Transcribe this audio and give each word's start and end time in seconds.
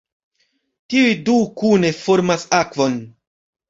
Tiuj 0.95 1.13
du 1.29 1.37
kune 1.63 1.95
formas 2.03 2.51
akvon. 2.65 3.03